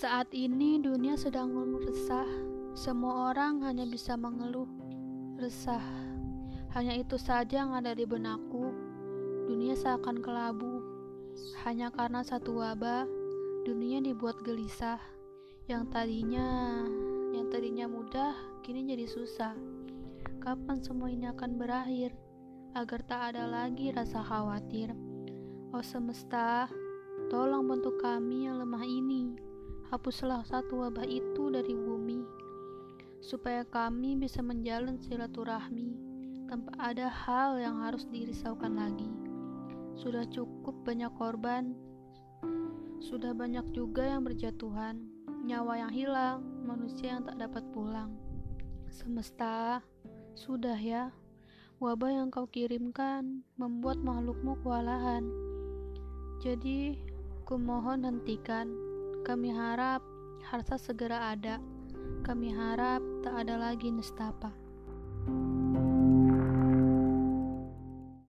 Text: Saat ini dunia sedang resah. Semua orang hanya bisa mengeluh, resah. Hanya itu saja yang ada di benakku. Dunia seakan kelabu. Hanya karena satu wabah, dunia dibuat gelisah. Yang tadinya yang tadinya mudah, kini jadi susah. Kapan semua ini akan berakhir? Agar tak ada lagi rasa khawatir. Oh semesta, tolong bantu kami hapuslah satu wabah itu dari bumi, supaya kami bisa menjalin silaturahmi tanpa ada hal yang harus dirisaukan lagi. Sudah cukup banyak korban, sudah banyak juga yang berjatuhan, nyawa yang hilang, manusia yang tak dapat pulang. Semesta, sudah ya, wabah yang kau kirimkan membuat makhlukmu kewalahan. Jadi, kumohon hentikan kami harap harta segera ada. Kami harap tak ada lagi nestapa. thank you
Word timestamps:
Saat 0.00 0.32
ini 0.32 0.80
dunia 0.80 1.12
sedang 1.12 1.52
resah. 1.76 2.24
Semua 2.72 3.36
orang 3.36 3.60
hanya 3.68 3.84
bisa 3.84 4.16
mengeluh, 4.16 4.64
resah. 5.36 5.84
Hanya 6.72 6.96
itu 6.96 7.20
saja 7.20 7.68
yang 7.68 7.76
ada 7.76 7.92
di 7.92 8.08
benakku. 8.08 8.72
Dunia 9.44 9.76
seakan 9.76 10.24
kelabu. 10.24 10.80
Hanya 11.68 11.92
karena 11.92 12.24
satu 12.24 12.64
wabah, 12.64 13.04
dunia 13.68 14.00
dibuat 14.00 14.40
gelisah. 14.40 14.96
Yang 15.68 15.92
tadinya 15.92 16.80
yang 17.36 17.52
tadinya 17.52 17.84
mudah, 17.84 18.32
kini 18.64 18.88
jadi 18.88 19.04
susah. 19.04 19.52
Kapan 20.40 20.80
semua 20.80 21.12
ini 21.12 21.28
akan 21.28 21.60
berakhir? 21.60 22.16
Agar 22.72 23.04
tak 23.04 23.36
ada 23.36 23.44
lagi 23.44 23.92
rasa 23.92 24.24
khawatir. 24.24 24.96
Oh 25.76 25.84
semesta, 25.84 26.72
tolong 27.28 27.68
bantu 27.68 28.00
kami 28.00 28.39
hapuslah 29.90 30.46
satu 30.46 30.86
wabah 30.86 31.02
itu 31.02 31.50
dari 31.50 31.74
bumi, 31.74 32.22
supaya 33.18 33.66
kami 33.66 34.14
bisa 34.14 34.38
menjalin 34.38 35.02
silaturahmi 35.02 35.98
tanpa 36.46 36.70
ada 36.78 37.10
hal 37.10 37.58
yang 37.58 37.82
harus 37.82 38.06
dirisaukan 38.06 38.78
lagi. 38.78 39.10
Sudah 39.98 40.22
cukup 40.30 40.86
banyak 40.86 41.10
korban, 41.18 41.74
sudah 43.02 43.34
banyak 43.34 43.66
juga 43.74 44.06
yang 44.06 44.22
berjatuhan, 44.22 45.02
nyawa 45.42 45.82
yang 45.82 45.92
hilang, 45.92 46.38
manusia 46.62 47.18
yang 47.18 47.26
tak 47.26 47.42
dapat 47.42 47.66
pulang. 47.74 48.14
Semesta, 48.94 49.82
sudah 50.38 50.78
ya, 50.78 51.10
wabah 51.82 52.14
yang 52.14 52.30
kau 52.30 52.46
kirimkan 52.46 53.42
membuat 53.58 53.98
makhlukmu 53.98 54.54
kewalahan. 54.62 55.26
Jadi, 56.38 56.96
kumohon 57.44 58.06
hentikan 58.06 58.89
kami 59.20 59.52
harap 59.52 60.00
harta 60.48 60.80
segera 60.80 61.36
ada. 61.36 61.60
Kami 62.24 62.52
harap 62.52 63.00
tak 63.20 63.44
ada 63.46 63.54
lagi 63.56 63.92
nestapa. 63.92 64.52
thank 65.20 65.76
you 65.76 65.89